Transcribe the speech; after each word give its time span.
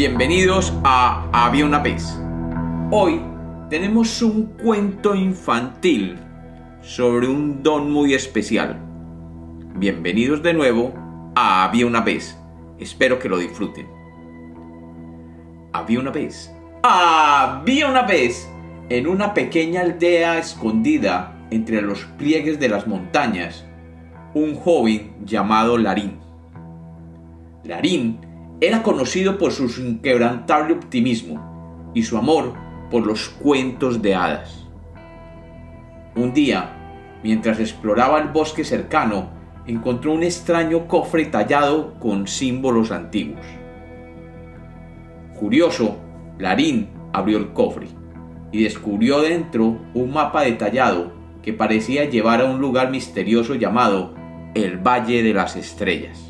Bienvenidos 0.00 0.72
a 0.82 1.28
Había 1.30 1.66
una 1.66 1.78
vez. 1.78 2.18
Hoy 2.90 3.20
tenemos 3.68 4.22
un 4.22 4.46
cuento 4.56 5.14
infantil 5.14 6.18
sobre 6.80 7.28
un 7.28 7.62
don 7.62 7.92
muy 7.92 8.14
especial. 8.14 8.80
Bienvenidos 9.74 10.42
de 10.42 10.54
nuevo 10.54 10.94
a 11.36 11.64
Había 11.64 11.84
una 11.84 12.00
vez. 12.00 12.34
Espero 12.78 13.18
que 13.18 13.28
lo 13.28 13.36
disfruten. 13.36 13.86
Había 15.74 16.00
una 16.00 16.10
vez. 16.10 16.50
Había 16.82 17.86
una 17.86 18.04
vez 18.04 18.50
en 18.88 19.06
una 19.06 19.34
pequeña 19.34 19.82
aldea 19.82 20.38
escondida 20.38 21.46
entre 21.50 21.82
los 21.82 22.04
pliegues 22.16 22.58
de 22.58 22.70
las 22.70 22.86
montañas 22.86 23.66
un 24.32 24.54
joven 24.54 25.12
llamado 25.26 25.76
Larín. 25.76 26.18
Larín 27.64 28.29
era 28.60 28.82
conocido 28.82 29.38
por 29.38 29.52
su 29.52 29.64
inquebrantable 29.80 30.74
optimismo 30.74 31.90
y 31.94 32.02
su 32.02 32.18
amor 32.18 32.52
por 32.90 33.06
los 33.06 33.28
cuentos 33.28 34.02
de 34.02 34.14
hadas. 34.14 34.66
Un 36.16 36.34
día, 36.34 37.18
mientras 37.22 37.60
exploraba 37.60 38.20
el 38.20 38.28
bosque 38.28 38.64
cercano, 38.64 39.30
encontró 39.66 40.12
un 40.12 40.22
extraño 40.22 40.86
cofre 40.88 41.26
tallado 41.26 41.94
con 42.00 42.26
símbolos 42.26 42.90
antiguos. 42.90 43.46
Curioso, 45.38 45.96
Larín 46.38 46.88
abrió 47.12 47.38
el 47.38 47.52
cofre 47.52 47.88
y 48.52 48.64
descubrió 48.64 49.22
dentro 49.22 49.78
un 49.94 50.12
mapa 50.12 50.42
detallado 50.42 51.12
que 51.42 51.52
parecía 51.52 52.04
llevar 52.04 52.40
a 52.42 52.44
un 52.44 52.60
lugar 52.60 52.90
misterioso 52.90 53.54
llamado 53.54 54.14
el 54.54 54.78
Valle 54.78 55.22
de 55.22 55.32
las 55.32 55.56
Estrellas. 55.56 56.29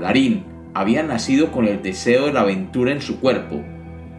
Larín 0.00 0.44
había 0.74 1.02
nacido 1.02 1.52
con 1.52 1.66
el 1.66 1.82
deseo 1.82 2.26
de 2.26 2.32
la 2.32 2.40
aventura 2.40 2.92
en 2.92 3.00
su 3.00 3.20
cuerpo 3.20 3.60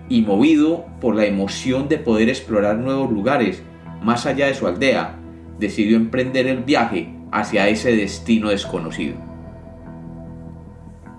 y 0.09 0.21
movido 0.21 0.85
por 0.99 1.15
la 1.15 1.25
emoción 1.25 1.87
de 1.87 1.97
poder 1.97 2.29
explorar 2.29 2.77
nuevos 2.77 3.11
lugares 3.11 3.63
más 4.01 4.25
allá 4.25 4.47
de 4.47 4.53
su 4.53 4.67
aldea, 4.67 5.17
decidió 5.59 5.95
emprender 5.95 6.47
el 6.47 6.63
viaje 6.63 7.13
hacia 7.31 7.67
ese 7.67 7.95
destino 7.95 8.49
desconocido. 8.49 9.15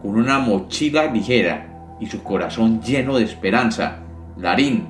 Con 0.02 0.16
una 0.16 0.40
mochila 0.40 1.10
ligera 1.10 1.96
y 2.00 2.06
su 2.06 2.22
corazón 2.22 2.83
lleno 2.83 3.16
de 3.16 3.24
esperanza, 3.24 4.00
Larín 4.36 4.86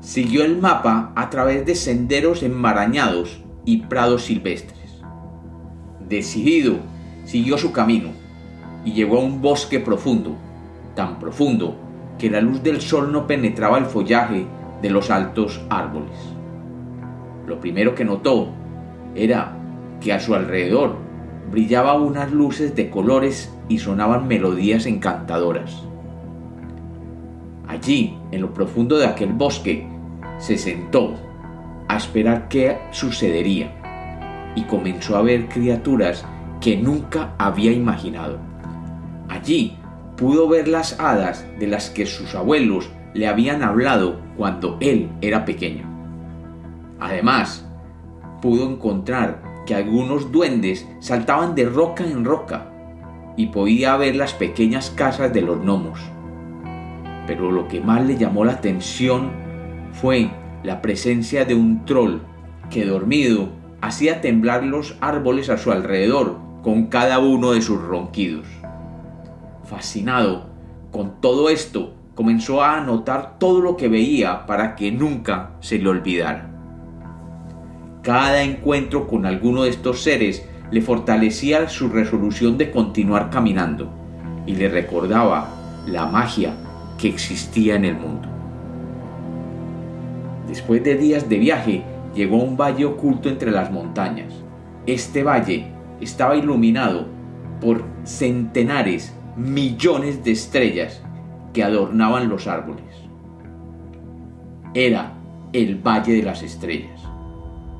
siguió 0.00 0.44
el 0.44 0.58
mapa 0.58 1.12
a 1.16 1.28
través 1.28 1.66
de 1.66 1.74
senderos 1.74 2.42
enmarañados 2.42 3.42
y 3.64 3.78
prados 3.78 4.24
silvestres. 4.24 5.02
Decidido, 6.08 6.76
siguió 7.24 7.58
su 7.58 7.72
camino 7.72 8.27
y 8.84 8.92
llegó 8.92 9.18
a 9.18 9.22
un 9.22 9.40
bosque 9.42 9.80
profundo, 9.80 10.36
tan 10.94 11.18
profundo 11.18 11.76
que 12.18 12.30
la 12.30 12.40
luz 12.40 12.62
del 12.62 12.80
sol 12.80 13.12
no 13.12 13.26
penetraba 13.26 13.78
el 13.78 13.86
follaje 13.86 14.46
de 14.82 14.90
los 14.90 15.10
altos 15.10 15.60
árboles. 15.70 16.16
Lo 17.46 17.60
primero 17.60 17.94
que 17.94 18.04
notó 18.04 18.48
era 19.14 19.56
que 20.00 20.12
a 20.12 20.20
su 20.20 20.34
alrededor 20.34 20.96
brillaban 21.50 22.02
unas 22.02 22.30
luces 22.32 22.74
de 22.76 22.90
colores 22.90 23.52
y 23.68 23.78
sonaban 23.78 24.28
melodías 24.28 24.86
encantadoras. 24.86 25.82
Allí, 27.66 28.16
en 28.32 28.42
lo 28.42 28.54
profundo 28.54 28.98
de 28.98 29.06
aquel 29.06 29.32
bosque, 29.32 29.86
se 30.38 30.56
sentó 30.56 31.14
a 31.88 31.96
esperar 31.96 32.48
qué 32.48 32.78
sucedería 32.90 34.52
y 34.54 34.62
comenzó 34.62 35.16
a 35.16 35.22
ver 35.22 35.48
criaturas 35.48 36.24
que 36.60 36.76
nunca 36.76 37.34
había 37.38 37.72
imaginado. 37.72 38.38
Allí 39.28 39.76
pudo 40.16 40.48
ver 40.48 40.68
las 40.68 40.98
hadas 40.98 41.46
de 41.58 41.66
las 41.66 41.90
que 41.90 42.06
sus 42.06 42.34
abuelos 42.34 42.90
le 43.14 43.26
habían 43.26 43.62
hablado 43.62 44.20
cuando 44.36 44.76
él 44.80 45.10
era 45.20 45.44
pequeño. 45.44 45.84
Además, 47.00 47.66
pudo 48.40 48.68
encontrar 48.68 49.42
que 49.66 49.74
algunos 49.74 50.32
duendes 50.32 50.88
saltaban 51.00 51.54
de 51.54 51.66
roca 51.66 52.04
en 52.04 52.24
roca 52.24 52.70
y 53.36 53.46
podía 53.46 53.96
ver 53.96 54.16
las 54.16 54.32
pequeñas 54.32 54.90
casas 54.90 55.32
de 55.32 55.42
los 55.42 55.60
gnomos. 55.60 56.00
Pero 57.26 57.52
lo 57.52 57.68
que 57.68 57.80
más 57.80 58.04
le 58.04 58.16
llamó 58.16 58.44
la 58.44 58.52
atención 58.52 59.30
fue 59.92 60.30
la 60.62 60.82
presencia 60.82 61.44
de 61.44 61.54
un 61.54 61.84
troll 61.84 62.18
que 62.70 62.84
dormido 62.84 63.50
hacía 63.80 64.20
temblar 64.20 64.64
los 64.64 64.96
árboles 65.00 65.50
a 65.50 65.58
su 65.58 65.70
alrededor 65.70 66.38
con 66.62 66.86
cada 66.86 67.18
uno 67.20 67.52
de 67.52 67.62
sus 67.62 67.80
ronquidos. 67.80 68.46
Fascinado 69.68 70.46
con 70.90 71.20
todo 71.20 71.50
esto, 71.50 71.92
comenzó 72.14 72.62
a 72.62 72.78
anotar 72.78 73.38
todo 73.38 73.60
lo 73.60 73.76
que 73.76 73.88
veía 73.88 74.46
para 74.46 74.74
que 74.74 74.90
nunca 74.90 75.50
se 75.60 75.78
le 75.78 75.88
olvidara. 75.88 76.50
Cada 78.02 78.42
encuentro 78.42 79.06
con 79.06 79.26
alguno 79.26 79.64
de 79.64 79.68
estos 79.70 80.02
seres 80.02 80.48
le 80.70 80.80
fortalecía 80.80 81.68
su 81.68 81.90
resolución 81.90 82.56
de 82.56 82.70
continuar 82.70 83.28
caminando 83.28 83.90
y 84.46 84.54
le 84.54 84.70
recordaba 84.70 85.50
la 85.86 86.06
magia 86.06 86.54
que 86.96 87.08
existía 87.08 87.76
en 87.76 87.84
el 87.84 87.96
mundo. 87.96 88.26
Después 90.48 90.82
de 90.82 90.96
días 90.96 91.28
de 91.28 91.38
viaje, 91.38 91.84
llegó 92.14 92.40
a 92.40 92.44
un 92.44 92.56
valle 92.56 92.86
oculto 92.86 93.28
entre 93.28 93.50
las 93.50 93.70
montañas. 93.70 94.32
Este 94.86 95.22
valle 95.22 95.66
estaba 96.00 96.36
iluminado 96.36 97.06
por 97.60 97.84
centenares, 98.04 99.14
millones 99.38 100.24
de 100.24 100.32
estrellas 100.32 101.02
que 101.54 101.62
adornaban 101.62 102.28
los 102.28 102.46
árboles. 102.46 102.84
Era 104.74 105.14
el 105.52 105.76
Valle 105.76 106.12
de 106.12 106.22
las 106.22 106.42
Estrellas, 106.42 107.00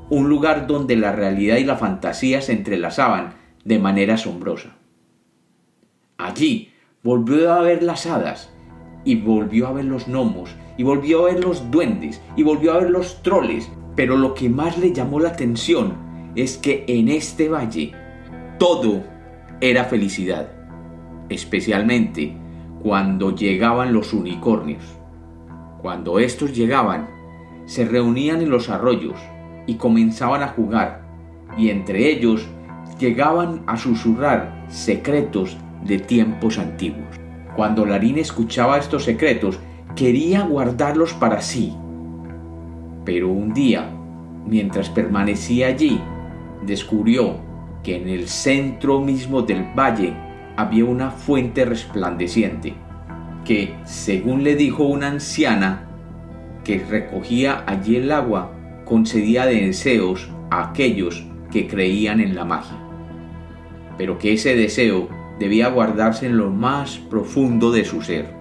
un 0.09 0.29
lugar 0.29 0.65
donde 0.65 0.95
la 0.95 1.11
realidad 1.11 1.57
y 1.57 1.65
la 1.65 1.75
fantasía 1.75 2.41
se 2.41 2.53
entrelazaban 2.53 3.33
de 3.63 3.77
manera 3.77 4.15
asombrosa. 4.15 4.77
Allí 6.17 6.71
volvió 7.03 7.51
a 7.53 7.61
ver 7.61 7.83
las 7.83 8.05
hadas 8.07 8.51
y 9.03 9.15
volvió 9.15 9.67
a 9.67 9.73
ver 9.73 9.85
los 9.85 10.07
gnomos 10.07 10.55
y 10.77 10.83
volvió 10.83 11.21
a 11.21 11.33
ver 11.33 11.43
los 11.43 11.69
duendes 11.69 12.21
y 12.35 12.43
volvió 12.43 12.73
a 12.73 12.79
ver 12.79 12.89
los 12.89 13.21
troles 13.21 13.69
pero 13.99 14.15
lo 14.15 14.33
que 14.33 14.47
más 14.47 14.77
le 14.77 14.93
llamó 14.93 15.19
la 15.19 15.27
atención 15.27 16.31
es 16.33 16.57
que 16.57 16.85
en 16.87 17.09
este 17.09 17.49
valle 17.49 17.91
todo 18.57 19.03
era 19.59 19.83
felicidad, 19.83 20.49
especialmente 21.29 22.35
cuando 22.81 23.35
llegaban 23.35 23.93
los 23.93 24.13
unicornios. 24.13 24.83
Cuando 25.81 26.19
estos 26.19 26.53
llegaban, 26.55 27.07
se 27.65 27.85
reunían 27.85 28.41
en 28.41 28.49
los 28.49 28.69
arroyos 28.69 29.19
y 29.67 29.75
comenzaban 29.75 30.41
a 30.41 30.49
jugar, 30.49 31.01
y 31.57 31.69
entre 31.69 32.09
ellos 32.09 32.47
llegaban 32.99 33.63
a 33.67 33.77
susurrar 33.77 34.65
secretos 34.69 35.57
de 35.83 35.99
tiempos 35.99 36.57
antiguos. 36.57 37.19
Cuando 37.55 37.85
Larín 37.85 38.17
escuchaba 38.17 38.77
estos 38.77 39.03
secretos, 39.03 39.59
quería 39.95 40.43
guardarlos 40.43 41.13
para 41.13 41.41
sí, 41.41 41.75
pero 43.05 43.29
un 43.29 43.53
día, 43.53 43.89
mientras 44.45 44.89
permanecía 44.89 45.67
allí, 45.67 45.99
descubrió 46.65 47.37
que 47.83 47.95
en 47.97 48.09
el 48.09 48.27
centro 48.27 48.99
mismo 48.99 49.41
del 49.41 49.63
valle 49.77 50.13
había 50.59 50.83
una 50.83 51.09
fuente 51.09 51.63
resplandeciente, 51.63 52.73
que, 53.45 53.77
según 53.85 54.43
le 54.43 54.57
dijo 54.57 54.83
una 54.83 55.07
anciana 55.07 55.87
que 56.65 56.79
recogía 56.79 57.63
allí 57.65 57.95
el 57.95 58.11
agua, 58.11 58.51
concedía 58.83 59.45
deseos 59.45 60.29
a 60.51 60.69
aquellos 60.69 61.25
que 61.49 61.65
creían 61.65 62.19
en 62.19 62.35
la 62.35 62.43
magia, 62.43 62.77
pero 63.97 64.17
que 64.17 64.33
ese 64.33 64.53
deseo 64.53 65.07
debía 65.39 65.69
guardarse 65.69 66.25
en 66.25 66.35
lo 66.35 66.49
más 66.49 66.97
profundo 66.97 67.71
de 67.71 67.85
su 67.85 68.01
ser. 68.01 68.33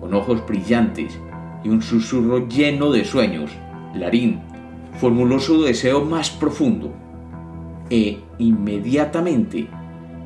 Con 0.00 0.12
ojos 0.14 0.44
brillantes 0.44 1.16
y 1.62 1.68
un 1.68 1.80
susurro 1.80 2.48
lleno 2.48 2.90
de 2.90 3.04
sueños, 3.04 3.52
Larín 3.94 4.40
formuló 4.98 5.38
su 5.38 5.62
deseo 5.62 6.04
más 6.04 6.30
profundo 6.30 6.92
e 7.88 8.18
inmediatamente 8.38 9.68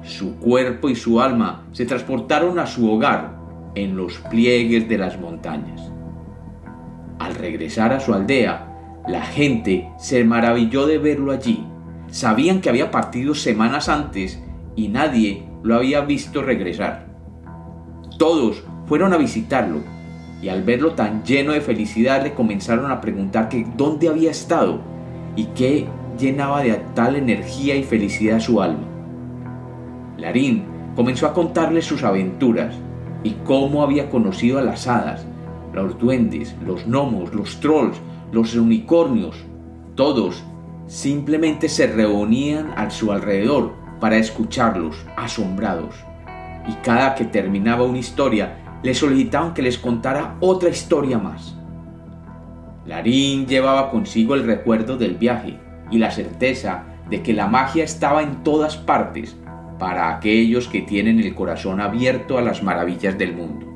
su 0.06 0.37
cuerpo 0.37 0.88
y 0.88 0.97
su 0.97 1.20
alma 1.20 1.64
se 1.73 1.85
transportaron 1.85 2.58
a 2.58 2.67
su 2.67 2.91
hogar 2.91 3.37
en 3.75 3.97
los 3.97 4.19
pliegues 4.31 4.88
de 4.88 4.99
las 4.99 5.20
montañas. 5.20 5.93
Al 7.19 7.35
regresar 7.35 7.93
a 7.93 8.00
su 8.00 8.14
aldea, 8.14 9.03
la 9.08 9.23
gente 9.23 9.88
se 9.99 10.25
maravilló 10.25 10.87
de 10.87 10.99
verlo 10.99 11.32
allí. 11.32 11.64
Sabían 12.08 12.61
que 12.61 12.69
había 12.69 12.91
partido 12.91 13.35
semanas 13.35 13.88
antes 13.88 14.43
y 14.75 14.88
nadie 14.88 15.49
lo 15.62 15.76
había 15.76 16.00
visto 16.00 16.43
regresar. 16.43 17.06
Todos 18.19 18.62
fueron 18.87 19.12
a 19.12 19.17
visitarlo 19.17 19.81
y 20.41 20.49
al 20.49 20.62
verlo 20.62 20.93
tan 20.93 21.25
lleno 21.25 21.53
de 21.53 21.61
felicidad 21.61 22.23
le 22.23 22.35
comenzaron 22.35 22.91
a 22.91 23.00
preguntar 23.00 23.49
dónde 23.76 24.08
había 24.08 24.31
estado 24.31 24.81
y 25.35 25.47
qué 25.47 25.87
llenaba 26.19 26.62
de 26.62 26.73
tal 26.94 27.17
energía 27.17 27.76
y 27.76 27.82
felicidad 27.82 28.41
su 28.41 28.62
alma. 28.62 28.95
Larín 30.19 30.65
comenzó 30.95 31.27
a 31.27 31.35
contarles 31.35 31.85
sus 31.85 32.03
aventuras 32.03 32.75
y 33.23 33.33
cómo 33.45 33.83
había 33.83 34.09
conocido 34.09 34.59
a 34.59 34.63
las 34.63 34.87
hadas, 34.87 35.27
los 35.73 35.99
duendes, 35.99 36.57
los 36.65 36.87
gnomos, 36.87 37.35
los 37.35 37.61
trolls, 37.61 37.99
los 38.33 38.55
unicornios. 38.55 39.37
Todos 39.95 40.43
simplemente 40.87 41.69
se 41.69 41.87
reunían 41.87 42.73
a 42.77 42.91
su 42.91 43.13
alrededor 43.13 43.75
para 44.01 44.17
escucharlos, 44.17 45.05
asombrados. 45.17 45.95
Y 46.69 46.73
cada 46.83 47.15
que 47.15 47.25
terminaba 47.25 47.85
una 47.85 47.99
historia, 47.99 48.59
le 48.83 48.95
solicitaban 48.95 49.55
que 49.55 49.63
les 49.63 49.79
contara 49.79 50.37
otra 50.41 50.69
historia 50.69 51.19
más. 51.19 51.57
Larín 52.87 53.47
llevaba 53.47 53.91
consigo 53.91 54.35
el 54.35 54.45
recuerdo 54.45 54.97
del 54.97 55.15
viaje 55.15 55.59
y 55.91 55.99
la 55.99 56.11
certeza 56.11 56.85
de 57.11 57.23
que 57.23 57.33
la 57.33 57.49
magia 57.49 57.85
estaba 57.85 58.23
en 58.23 58.43
todas 58.43 58.77
partes 58.77 59.37
para 59.78 60.14
aquellos 60.14 60.69
que 60.69 60.82
tienen 60.82 61.20
el 61.20 61.34
corazón 61.34 61.81
abierto 61.81 62.38
a 62.38 62.43
las 62.43 62.62
maravillas 62.62 63.19
del 63.19 63.34
mundo. 63.34 63.67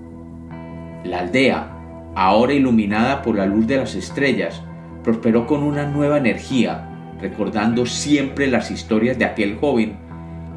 La 1.04 1.20
aldea, 1.20 1.70
ahora 2.14 2.52
iluminada 2.52 3.22
por 3.22 3.36
la 3.36 3.46
luz 3.46 3.66
de 3.66 3.76
las 3.76 3.94
estrellas, 3.94 4.62
prosperó 5.02 5.46
con 5.46 5.62
una 5.62 5.86
nueva 5.86 6.18
energía, 6.18 6.88
recordando 7.20 7.86
siempre 7.86 8.46
las 8.46 8.70
historias 8.70 9.18
de 9.18 9.24
aquel 9.24 9.56
joven 9.56 9.96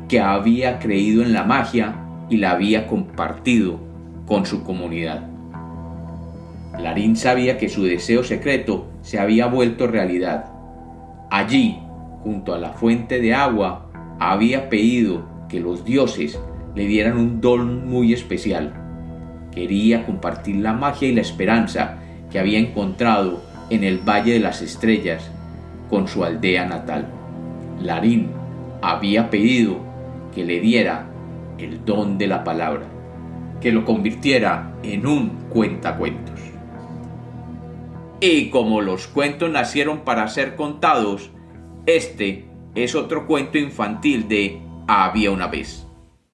que 0.07 0.19
había 0.19 0.79
creído 0.79 1.23
en 1.23 1.33
la 1.33 1.43
magia 1.43 1.95
y 2.29 2.37
la 2.37 2.51
había 2.51 2.87
compartido 2.87 3.79
con 4.25 4.45
su 4.45 4.63
comunidad. 4.63 5.29
Larín 6.79 7.15
sabía 7.15 7.57
que 7.57 7.69
su 7.69 7.83
deseo 7.83 8.23
secreto 8.23 8.87
se 9.01 9.19
había 9.19 9.47
vuelto 9.47 9.87
realidad. 9.87 10.45
Allí, 11.29 11.79
junto 12.23 12.53
a 12.53 12.57
la 12.57 12.69
fuente 12.73 13.19
de 13.19 13.33
agua, 13.33 13.89
había 14.19 14.69
pedido 14.69 15.32
que 15.53 15.59
los 15.59 15.85
dioses 15.85 16.39
le 16.73 16.87
dieran 16.87 17.15
un 17.15 17.39
don 17.39 17.87
muy 17.87 18.11
especial. 18.11 18.73
Quería 19.53 20.03
compartir 20.03 20.55
la 20.55 20.73
magia 20.73 21.07
y 21.07 21.13
la 21.13 21.21
esperanza 21.21 21.99
que 22.31 22.39
había 22.39 22.57
encontrado 22.57 23.43
en 23.69 23.83
el 23.83 23.99
Valle 23.99 24.33
de 24.33 24.39
las 24.39 24.63
Estrellas 24.63 25.29
con 25.91 26.07
su 26.07 26.23
aldea 26.23 26.65
natal. 26.65 27.05
Larín 27.79 28.31
había 28.81 29.29
pedido 29.29 29.77
que 30.33 30.43
le 30.43 30.59
diera 30.59 31.05
el 31.59 31.85
don 31.85 32.17
de 32.17 32.25
la 32.25 32.43
palabra, 32.43 32.87
que 33.61 33.71
lo 33.71 33.85
convirtiera 33.85 34.73
en 34.81 35.05
un 35.05 35.29
cuentacuentos. 35.51 36.39
Y 38.21 38.49
como 38.49 38.81
los 38.81 39.05
cuentos 39.05 39.51
nacieron 39.51 39.99
para 39.99 40.27
ser 40.29 40.55
contados, 40.55 41.29
este 41.85 42.45
es 42.73 42.95
otro 42.95 43.27
cuento 43.27 43.59
infantil 43.59 44.27
de 44.27 44.62
Había 44.87 45.31
una 45.31 45.47
vez. 45.47 45.87